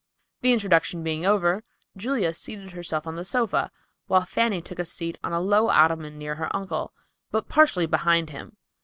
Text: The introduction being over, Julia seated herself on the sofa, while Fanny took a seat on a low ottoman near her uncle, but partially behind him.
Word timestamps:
The 0.41 0.51
introduction 0.51 1.03
being 1.03 1.27
over, 1.27 1.61
Julia 1.95 2.33
seated 2.33 2.71
herself 2.71 3.05
on 3.05 3.13
the 3.17 3.23
sofa, 3.23 3.69
while 4.07 4.25
Fanny 4.25 4.59
took 4.59 4.79
a 4.79 4.85
seat 4.85 5.19
on 5.23 5.31
a 5.31 5.39
low 5.39 5.69
ottoman 5.69 6.17
near 6.17 6.33
her 6.37 6.49
uncle, 6.55 6.91
but 7.29 7.47
partially 7.49 7.85
behind 7.85 8.31
him. 8.31 8.57